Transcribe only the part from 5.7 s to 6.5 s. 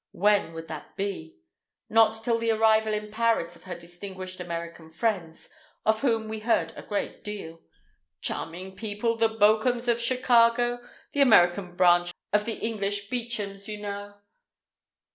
of whom we